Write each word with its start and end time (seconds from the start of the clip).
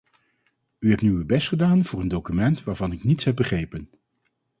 U 0.79 0.89
hebt 0.89 1.01
nu 1.01 1.11
uw 1.11 1.25
best 1.25 1.47
gedaan 1.47 1.85
voor 1.85 1.99
een 1.99 2.07
document 2.07 2.63
waarvan 2.63 2.91
ik 2.91 3.03
niets 3.03 3.23
heb 3.23 3.35
begrepen. 3.35 3.89